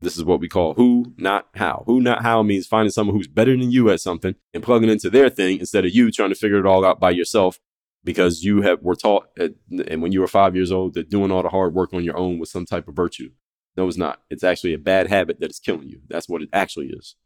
[0.00, 1.84] This is what we call who, not how.
[1.86, 5.08] Who, not how means finding someone who's better than you at something and plugging into
[5.08, 7.60] their thing instead of you trying to figure it all out by yourself
[8.04, 9.52] because you have were taught at,
[9.88, 12.16] and when you were five years old that doing all the hard work on your
[12.16, 13.30] own was some type of virtue.
[13.76, 14.20] No, it's not.
[14.28, 16.00] It's actually a bad habit that is killing you.
[16.08, 17.16] That's what it actually is.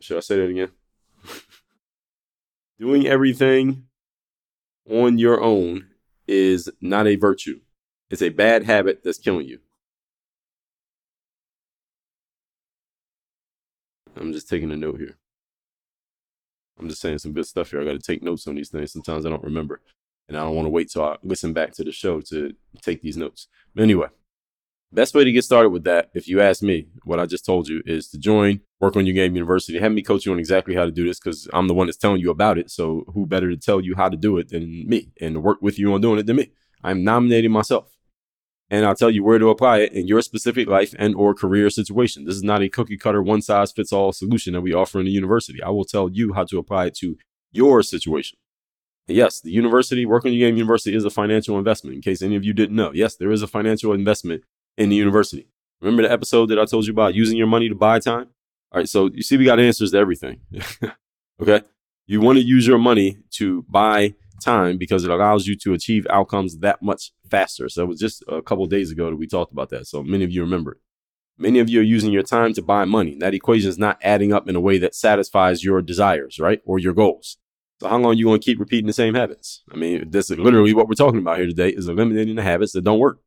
[0.00, 0.70] Should I say that again?
[2.78, 3.84] Doing everything
[4.88, 5.88] on your own
[6.26, 7.60] is not a virtue.
[8.10, 9.58] It's a bad habit that's killing you.
[14.16, 15.16] I'm just taking a note here.
[16.78, 17.80] I'm just saying some good stuff here.
[17.80, 18.92] I got to take notes on these things.
[18.92, 19.80] Sometimes I don't remember.
[20.28, 23.00] And I don't want to wait till I listen back to the show to take
[23.00, 23.48] these notes.
[23.74, 24.08] But anyway,
[24.92, 27.66] best way to get started with that, if you ask me, what I just told
[27.66, 29.78] you is to join Work on Your Game University.
[29.78, 31.96] Have me coach you on exactly how to do this because I'm the one that's
[31.96, 32.70] telling you about it.
[32.70, 35.62] So who better to tell you how to do it than me and to work
[35.62, 36.52] with you on doing it than me?
[36.84, 37.97] I'm nominating myself.
[38.70, 41.70] And I'll tell you where to apply it in your specific life and or career
[41.70, 42.24] situation.
[42.24, 45.06] This is not a cookie cutter one size fits all solution that we offer in
[45.06, 45.62] the university.
[45.62, 47.16] I will tell you how to apply it to
[47.50, 48.38] your situation.
[49.06, 51.96] Yes, the university, Work on Your Game University is a financial investment.
[51.96, 54.44] In case any of you didn't know, yes, there is a financial investment
[54.76, 55.48] in the university.
[55.80, 58.28] Remember the episode that I told you about using your money to buy time?
[58.70, 60.40] All right, so you see, we got answers to everything.
[61.40, 61.62] okay,
[62.06, 66.06] you want to use your money to buy time because it allows you to achieve
[66.10, 67.68] outcomes that much faster.
[67.68, 69.86] So it was just a couple days ago that we talked about that.
[69.86, 70.78] So many of you remember it.
[71.40, 73.16] Many of you are using your time to buy money.
[73.18, 76.60] That equation is not adding up in a way that satisfies your desires, right?
[76.64, 77.38] Or your goals.
[77.80, 79.62] So how long are you going to keep repeating the same habits?
[79.72, 82.72] I mean, this is literally what we're talking about here today is eliminating the habits
[82.72, 83.20] that don't work.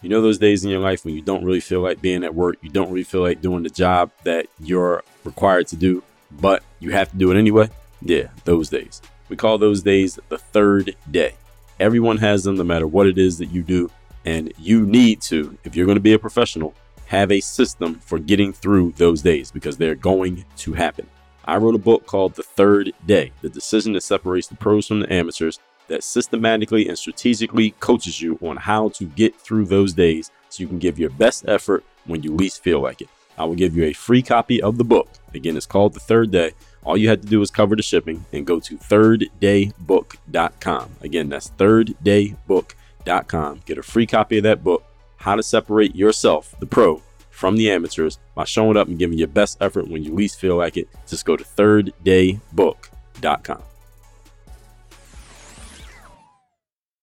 [0.00, 2.34] You know those days in your life when you don't really feel like being at
[2.34, 6.62] work, you don't really feel like doing the job that you're required to do, but
[6.78, 7.68] you have to do it anyway?
[8.00, 9.02] Yeah, those days.
[9.28, 11.34] We call those days the third day.
[11.80, 13.90] Everyone has them no matter what it is that you do,
[14.24, 16.74] and you need to, if you're going to be a professional,
[17.06, 21.06] have a system for getting through those days because they're going to happen.
[21.44, 25.00] I wrote a book called The Third Day The Decision That Separates the Pros from
[25.00, 30.30] the Amateurs that systematically and strategically coaches you on how to get through those days
[30.50, 33.08] so you can give your best effort when you least feel like it.
[33.38, 35.08] I will give you a free copy of the book.
[35.32, 36.52] Again, it's called The Third Day.
[36.84, 40.90] All you have to do is cover the shipping and go to thirddaybook.com.
[41.00, 43.60] Again, that's thirddaybook.com.
[43.66, 44.84] Get a free copy of that book,
[45.16, 49.28] How to Separate Yourself, the Pro, from the amateurs by showing up and giving your
[49.28, 50.88] best effort when you least feel like it.
[51.06, 53.62] Just go to thirddaybook.com.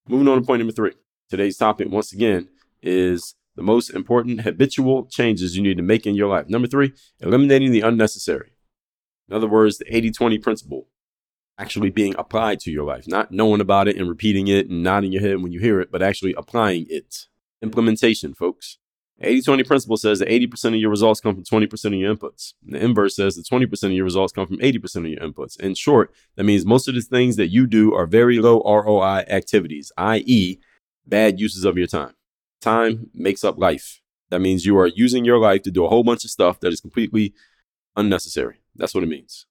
[0.07, 0.91] Moving on to point number three.
[1.29, 2.47] Today's topic, once again,
[2.83, 6.47] is the most important habitual changes you need to make in your life.
[6.47, 8.51] Number three, eliminating the unnecessary.
[9.29, 10.87] In other words, the 80 20 principle
[11.57, 15.11] actually being applied to your life, not knowing about it and repeating it and nodding
[15.11, 17.27] your head when you hear it, but actually applying it.
[17.61, 18.77] Implementation, folks.
[19.21, 22.53] 80 20 principle says that 80% of your results come from 20% of your inputs.
[22.65, 25.57] And the inverse says that 20% of your results come from 80% of your inputs.
[25.57, 29.23] In short, that means most of the things that you do are very low ROI
[29.29, 30.59] activities, i.e.,
[31.07, 32.13] bad uses of your time.
[32.59, 34.01] Time makes up life.
[34.31, 36.73] That means you are using your life to do a whole bunch of stuff that
[36.73, 37.33] is completely
[37.95, 38.59] unnecessary.
[38.75, 39.45] That's what it means.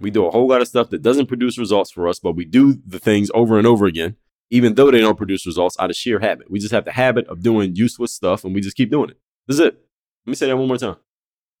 [0.00, 2.44] We do a whole lot of stuff that doesn't produce results for us, but we
[2.44, 4.16] do the things over and over again
[4.50, 6.50] even though they don't produce results out of sheer habit.
[6.50, 9.18] We just have the habit of doing useless stuff and we just keep doing it.
[9.46, 9.74] This is it.
[10.26, 10.96] Let me say that one more time.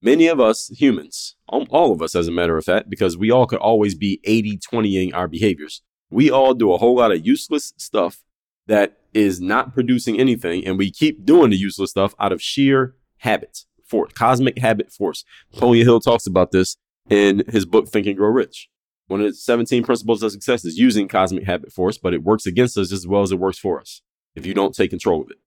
[0.00, 3.46] Many of us humans, all of us as a matter of fact, because we all
[3.46, 7.74] could always be 80 20ing our behaviors, we all do a whole lot of useless
[7.76, 8.22] stuff
[8.66, 12.94] that is not producing anything, and we keep doing the useless stuff out of sheer
[13.18, 15.24] habit, force, cosmic habit force.
[15.52, 16.76] Napoleon Hill talks about this
[17.10, 18.68] in his book Think and Grow Rich.
[19.06, 22.46] One of the 17 principles of success is using cosmic habit force, but it works
[22.46, 24.02] against us as well as it works for us
[24.34, 25.38] if you don't take control of it.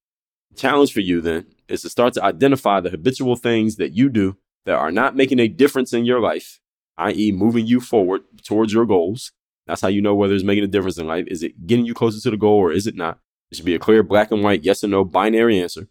[0.49, 4.09] The challenge for you then is to start to identify the habitual things that you
[4.09, 6.59] do that are not making a difference in your life,
[6.97, 9.31] i.e., moving you forward towards your goals.
[9.67, 11.25] That's how you know whether it's making a difference in life.
[11.27, 13.19] Is it getting you closer to the goal or is it not?
[13.51, 15.87] It should be a clear black and white, yes or no binary answer.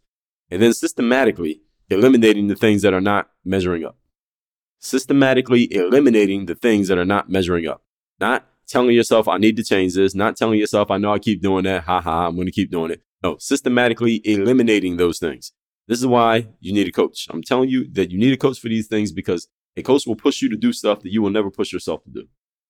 [0.50, 3.96] And then systematically eliminating the things that are not measuring up
[4.80, 7.82] systematically eliminating the things that are not measuring up.
[8.18, 11.42] Not telling yourself, I need to change this, not telling yourself, I know I keep
[11.42, 13.02] doing that, ha ha, I'm going to keep doing it.
[13.22, 15.52] No, systematically eliminating those things.
[15.86, 17.26] This is why you need a coach.
[17.30, 20.16] I'm telling you that you need a coach for these things because a coach will
[20.16, 22.28] push you to do stuff that you will never push yourself to do.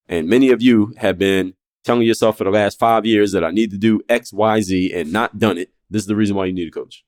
[0.08, 3.50] And many of you have been telling yourself for the last five years that I
[3.50, 5.70] need to do X, Y, Z and not done it.
[5.88, 7.04] This is the reason why you need a coach.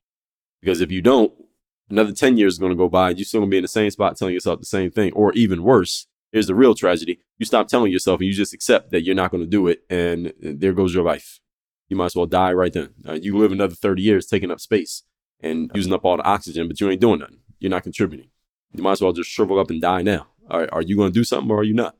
[0.61, 1.33] Because if you don't,
[1.93, 3.63] Another 10 years is going to go by and you're still going to be in
[3.63, 5.13] the same spot telling yourself the same thing.
[5.13, 7.19] Or even worse, here's the real tragedy.
[7.37, 9.83] You stop telling yourself and you just accept that you're not going to do it.
[9.91, 11.39] And there goes your life.
[11.89, 12.95] You might as well die right then.
[13.07, 15.03] Uh, you live another 30 years taking up space
[15.39, 17.41] and using up all the oxygen, but you ain't doing nothing.
[17.59, 18.29] You're not contributing.
[18.71, 20.29] You might as well just shrivel up and die now.
[20.49, 21.95] All right, are you going to do something or are you not?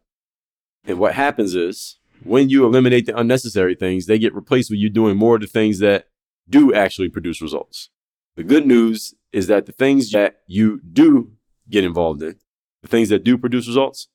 [0.85, 4.89] And what happens is when you eliminate the unnecessary things, they get replaced with you
[4.89, 6.07] doing more of the things that
[6.49, 7.89] do actually produce results.
[8.35, 11.33] The good news is that the things that you do
[11.69, 12.35] get involved in,
[12.81, 14.07] the things that do produce results,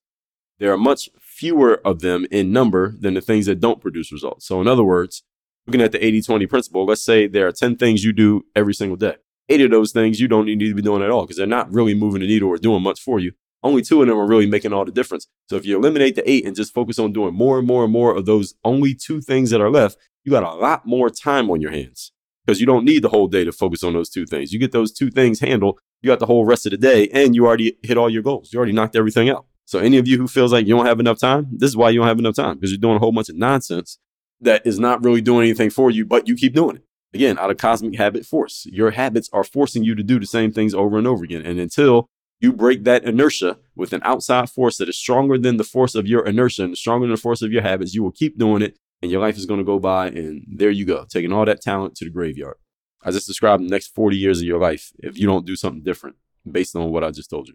[0.58, 4.44] there are much fewer of them in number than the things that don't produce results.
[4.44, 5.22] So, in other words,
[5.68, 8.74] looking at the 80 20 principle, let's say there are 10 things you do every
[8.74, 9.14] single day.
[9.48, 11.72] Eight of those things you don't need to be doing at all because they're not
[11.72, 13.32] really moving the needle or doing much for you.
[13.62, 15.28] Only two of them are really making all the difference.
[15.48, 17.92] So, if you eliminate the eight and just focus on doing more and more and
[17.92, 21.50] more of those only two things that are left, you got a lot more time
[21.50, 22.10] on your hands
[22.48, 24.54] because you don't need the whole day to focus on those two things.
[24.54, 27.34] You get those two things handled, you got the whole rest of the day, and
[27.34, 28.54] you already hit all your goals.
[28.54, 29.44] You already knocked everything out.
[29.66, 31.90] So, any of you who feels like you don't have enough time, this is why
[31.90, 33.98] you don't have enough time because you're doing a whole bunch of nonsense
[34.40, 36.84] that is not really doing anything for you, but you keep doing it.
[37.12, 38.66] Again, out of cosmic habit force.
[38.70, 41.44] Your habits are forcing you to do the same things over and over again.
[41.44, 42.08] And until
[42.40, 46.06] you break that inertia with an outside force that is stronger than the force of
[46.06, 48.78] your inertia and stronger than the force of your habits, you will keep doing it
[49.02, 50.08] and your life is going to go by.
[50.08, 52.56] And there you go, taking all that talent to the graveyard.
[53.02, 55.82] I just described the next 40 years of your life if you don't do something
[55.82, 56.16] different
[56.50, 57.54] based on what I just told you.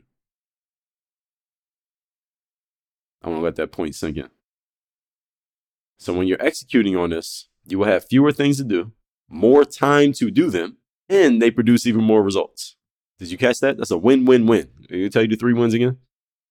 [3.22, 4.30] I want to let that point sink in.
[5.98, 8.92] So when you're executing on this, you will have fewer things to do,
[9.30, 10.78] more time to do them,
[11.10, 12.76] and they produce even more results.
[13.20, 13.78] Did you catch that?
[13.78, 14.70] That's a win win win.
[14.90, 15.98] You tell you the three wins again?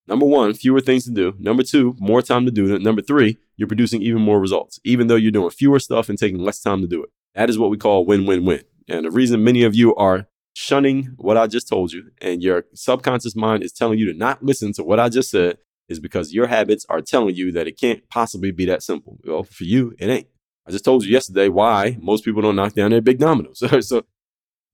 [0.08, 1.34] Number one, fewer things to do.
[1.38, 2.82] Number two, more time to do them.
[2.82, 6.40] Number three, you're producing even more results, even though you're doing fewer stuff and taking
[6.40, 7.10] less time to do it.
[7.34, 8.62] That is what we call win win win.
[8.88, 12.64] And the reason many of you are shunning what I just told you and your
[12.74, 16.34] subconscious mind is telling you to not listen to what I just said is because
[16.34, 19.18] your habits are telling you that it can't possibly be that simple.
[19.24, 20.26] Well, for you, it ain't.
[20.66, 23.62] I just told you yesterday why most people don't knock down their big dominoes.
[23.88, 24.04] so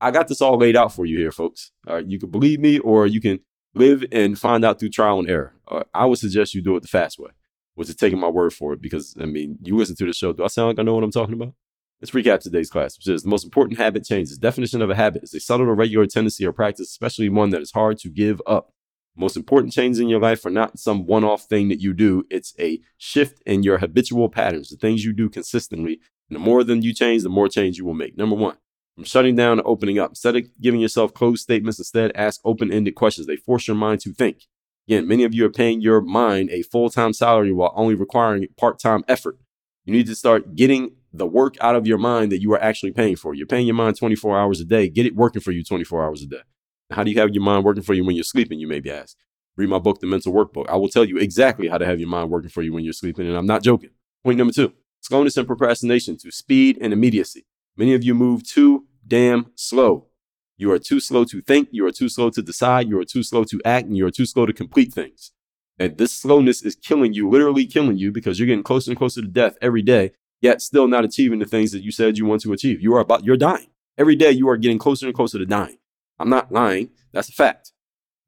[0.00, 1.72] I got this all laid out for you here, folks.
[1.86, 3.40] All right, you can believe me or you can
[3.78, 5.54] live and find out through trial and error.
[5.66, 7.30] Uh, I would suggest you do it the fast way,
[7.74, 10.32] which is taking my word for it because, I mean, you listen to the show.
[10.32, 11.54] Do I sound like I know what I'm talking about?
[12.00, 14.38] Let's recap today's class, which is the most important habit changes.
[14.38, 17.60] Definition of a habit is a subtle or regular tendency or practice, especially one that
[17.60, 18.72] is hard to give up.
[19.16, 22.24] Most important changes in your life are not some one off thing that you do.
[22.30, 25.98] It's a shift in your habitual patterns, the things you do consistently.
[26.28, 28.16] And the more than you change, the more change you will make.
[28.16, 28.58] Number one,
[28.98, 30.10] from shutting down to opening up.
[30.10, 33.28] Instead of giving yourself closed statements, instead ask open ended questions.
[33.28, 34.48] They force your mind to think.
[34.88, 38.48] Again, many of you are paying your mind a full time salary while only requiring
[38.56, 39.38] part time effort.
[39.84, 42.90] You need to start getting the work out of your mind that you are actually
[42.90, 43.34] paying for.
[43.34, 44.88] You're paying your mind 24 hours a day.
[44.88, 46.42] Get it working for you 24 hours a day.
[46.90, 48.58] How do you have your mind working for you when you're sleeping?
[48.58, 49.16] You may be asked.
[49.56, 50.68] Read my book, The Mental Workbook.
[50.68, 52.92] I will tell you exactly how to have your mind working for you when you're
[52.92, 53.90] sleeping, and I'm not joking.
[54.24, 57.46] Point number two slowness and procrastination to speed and immediacy.
[57.78, 60.08] Many of you move too damn slow.
[60.56, 63.22] You are too slow to think, you are too slow to decide, you are too
[63.22, 65.30] slow to act, and you are too slow to complete things.
[65.78, 69.22] And this slowness is killing you, literally killing you, because you're getting closer and closer
[69.22, 70.10] to death every day,
[70.40, 72.82] yet still not achieving the things that you said you want to achieve.
[72.82, 73.68] You are about, you're dying.
[73.96, 75.78] Every day you are getting closer and closer to dying.
[76.18, 76.90] I'm not lying.
[77.12, 77.72] That's a fact.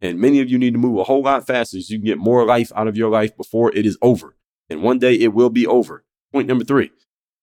[0.00, 2.18] And many of you need to move a whole lot faster so you can get
[2.18, 4.36] more life out of your life before it is over.
[4.68, 6.04] And one day it will be over.
[6.32, 6.92] Point number three,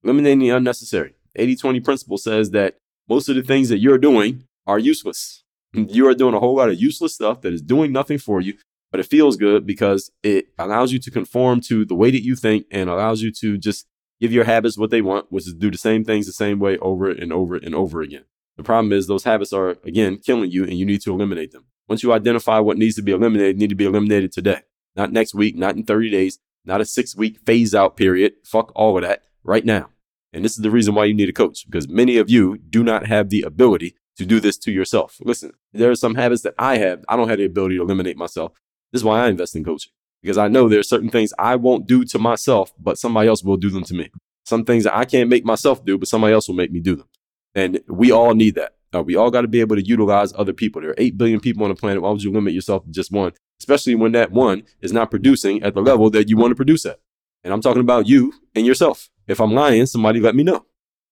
[0.05, 1.16] eliminating the unnecessary.
[1.37, 2.77] 80 20 principle says that
[3.09, 5.43] most of the things that you're doing are useless.
[5.75, 5.93] Mm-hmm.
[5.93, 8.55] You are doing a whole lot of useless stuff that is doing nothing for you,
[8.91, 12.35] but it feels good because it allows you to conform to the way that you
[12.35, 13.85] think and allows you to just
[14.19, 16.77] give your habits what they want, which is do the same things the same way
[16.79, 18.25] over and over and over again.
[18.57, 21.65] The problem is those habits are, again, killing you and you need to eliminate them.
[21.87, 24.61] Once you identify what needs to be eliminated, need to be eliminated today,
[24.95, 28.33] not next week, not in 30 days, not a six week phase out period.
[28.43, 29.89] Fuck all of that right now.
[30.33, 32.83] And this is the reason why you need a coach because many of you do
[32.83, 35.17] not have the ability to do this to yourself.
[35.21, 37.05] Listen, there are some habits that I have.
[37.07, 38.53] I don't have the ability to eliminate myself.
[38.91, 41.55] This is why I invest in coaching because I know there are certain things I
[41.55, 44.09] won't do to myself, but somebody else will do them to me.
[44.45, 46.95] Some things that I can't make myself do, but somebody else will make me do
[46.95, 47.07] them.
[47.53, 48.73] And we all need that.
[48.95, 50.81] Uh, we all got to be able to utilize other people.
[50.81, 52.01] There are 8 billion people on the planet.
[52.01, 53.33] Why would you limit yourself to just one?
[53.59, 56.85] Especially when that one is not producing at the level that you want to produce
[56.85, 56.99] at.
[57.47, 59.09] And I'm talking about you and yourself.
[59.25, 60.65] If I'm lying, somebody let me know.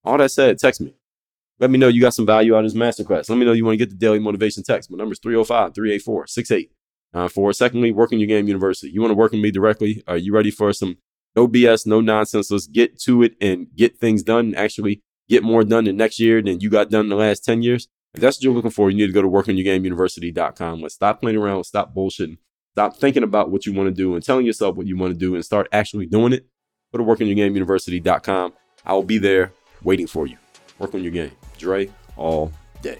[0.04, 0.94] All that said, text me.
[1.60, 3.30] Let me know you got some value out of this masterclass.
[3.30, 4.92] Let me know you want to get the daily motivation text.
[4.92, 7.50] My number is 305 384 6894.
[7.50, 8.92] Uh, Secondly, Work on your game university.
[8.92, 10.04] You want to work with me directly?
[10.10, 10.98] Are you ready for some
[11.38, 12.52] no BS, no nonsense?
[12.52, 14.54] Let's get to it and get things done.
[14.56, 17.64] Actually, get more done in next year than you got done in the last 10
[17.64, 17.88] years.
[18.14, 20.82] If that's what you're looking for, you need to go to workonyourgameuniversity.com.
[20.82, 22.40] Let's stop playing around, stop bullshitting,
[22.76, 25.18] stop thinking about what you want to do and telling yourself what you want to
[25.18, 26.46] do and start actually doing it.
[26.92, 28.52] Go to workonyourgameuniversity.com.
[28.86, 30.36] I will be there waiting for you.
[30.78, 31.32] Work on your game.
[31.58, 32.98] Dre all day.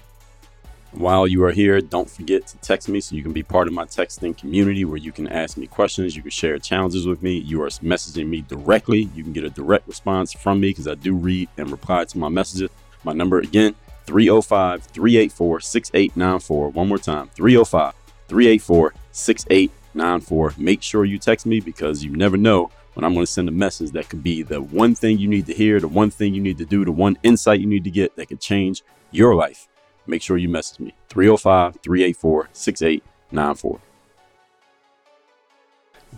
[0.92, 3.74] While you are here, don't forget to text me so you can be part of
[3.74, 7.36] my texting community where you can ask me questions, you can share challenges with me.
[7.36, 9.10] You are messaging me directly.
[9.14, 12.18] You can get a direct response from me because I do read and reply to
[12.18, 12.70] my messages.
[13.04, 13.74] My number again,
[14.06, 16.70] 305 384 6894.
[16.70, 20.54] One more time, 305 384 6894.
[20.58, 23.52] Make sure you text me because you never know when I'm going to send a
[23.52, 26.40] message that could be the one thing you need to hear, the one thing you
[26.40, 29.68] need to do, the one insight you need to get that could change your life.
[30.06, 33.80] Make sure you message me 305 384 6894.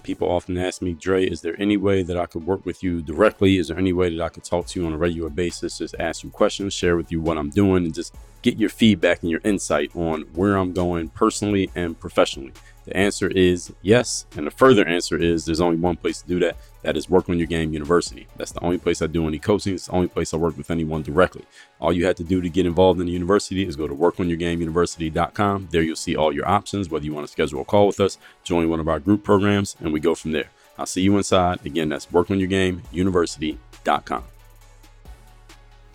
[0.02, 3.02] People often ask me, Dre, is there any way that I could work with you
[3.02, 3.58] directly?
[3.58, 5.78] Is there any way that I could talk to you on a regular basis?
[5.78, 9.22] Just ask you questions, share with you what I'm doing, and just get your feedback
[9.22, 12.52] and your insight on where I'm going personally and professionally.
[12.88, 14.24] The answer is yes.
[14.34, 16.56] And the further answer is there's only one place to do that.
[16.80, 18.26] That is Work on Your Game University.
[18.38, 19.74] That's the only place I do any coaching.
[19.74, 21.44] It's the only place I work with anyone directly.
[21.80, 25.68] All you have to do to get involved in the university is go to workonyourgameuniversity.com.
[25.70, 28.16] There you'll see all your options, whether you want to schedule a call with us,
[28.42, 30.48] join one of our group programs, and we go from there.
[30.78, 31.66] I'll see you inside.
[31.66, 34.24] Again, that's workonyourgameuniversity.com.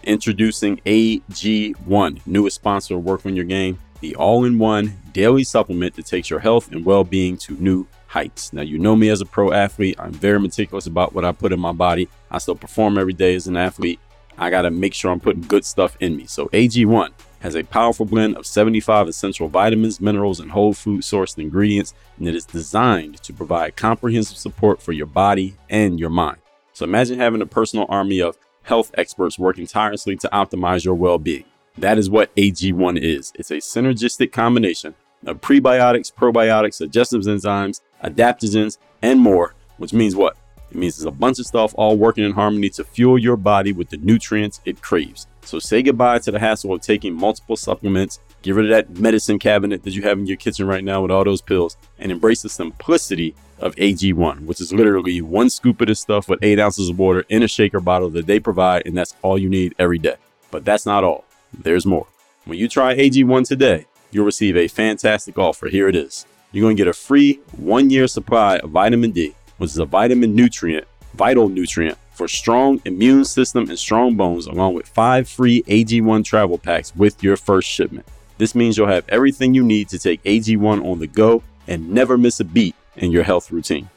[0.03, 5.95] Introducing AG1, newest sponsor of Work on Your Game, the all in one daily supplement
[5.95, 8.51] that takes your health and well being to new heights.
[8.51, 9.95] Now, you know me as a pro athlete.
[9.97, 12.09] I'm very meticulous about what I put in my body.
[12.29, 14.01] I still perform every day as an athlete.
[14.37, 16.25] I got to make sure I'm putting good stuff in me.
[16.25, 21.37] So, AG1 has a powerful blend of 75 essential vitamins, minerals, and whole food sourced
[21.37, 26.39] ingredients, and it is designed to provide comprehensive support for your body and your mind.
[26.73, 31.19] So, imagine having a personal army of health experts working tirelessly to optimize your well
[31.19, 31.45] being.
[31.77, 33.31] That is what AG1 is.
[33.35, 34.93] It's a synergistic combination
[35.25, 40.37] of prebiotics, probiotics, digestive enzymes, adaptogens, and more, which means what?
[40.69, 43.73] It means there's a bunch of stuff all working in harmony to fuel your body
[43.73, 45.27] with the nutrients it craves.
[45.41, 49.39] So say goodbye to the hassle of taking multiple supplements, get rid of that medicine
[49.39, 52.43] cabinet that you have in your kitchen right now with all those pills, and embrace
[52.43, 56.89] the simplicity of AG1, which is literally one scoop of this stuff with eight ounces
[56.89, 59.99] of water in a shaker bottle that they provide, and that's all you need every
[59.99, 60.15] day.
[60.51, 61.25] But that's not all.
[61.57, 62.07] There's more.
[62.45, 65.67] When you try AG1 today, you'll receive a fantastic offer.
[65.67, 66.25] Here it is.
[66.51, 69.85] You're going to get a free one year supply of vitamin D, which is a
[69.85, 75.63] vitamin nutrient, vital nutrient for strong immune system and strong bones, along with five free
[75.63, 78.05] AG1 travel packs with your first shipment.
[78.37, 82.17] This means you'll have everything you need to take AG1 on the go and never
[82.17, 83.89] miss a beat in your health routine.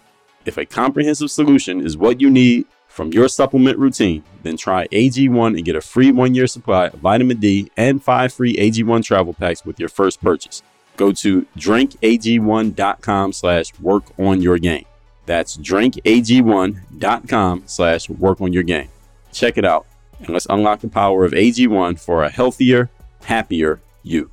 [0.44, 2.66] If a comprehensive solution is what you need
[2.96, 6.94] from your supplement routine, then try AG1 and get a free one year supply of
[6.94, 10.62] vitamin D and five free AG1 travel packs with your first purchase.
[10.96, 14.86] Go to drinkag1.com slash work on your game.
[15.26, 18.88] That's drinkag1.com slash work on your game.
[19.30, 19.84] Check it out
[20.20, 22.88] and let's unlock the power of AG1 for a healthier,
[23.24, 24.30] happier you.